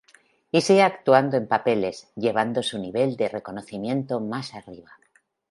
Y 0.51 0.61
sigue 0.61 0.81
actuando 0.81 1.37
en 1.37 1.47
papeles, 1.47 2.11
llevando 2.15 2.63
su 2.63 2.79
nivel 2.79 3.15
de 3.17 3.29
reconocimiento 3.29 4.19
más 4.19 4.55
arriba. 4.55 4.93